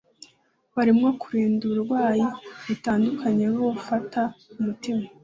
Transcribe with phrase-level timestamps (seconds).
[0.75, 2.25] birimo kurinda uburwayi
[2.65, 4.21] butandukanye nk’ubufata
[4.59, 5.03] umutima